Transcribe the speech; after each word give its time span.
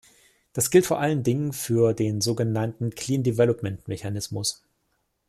Das 0.53 0.71
gilt 0.71 0.87
vor 0.87 0.99
allen 0.99 1.21
Dingen 1.21 1.53
für 1.53 1.93
den 1.93 2.21
sogenannten 2.21 2.89
clean-development-Mechanismus. 2.89 4.63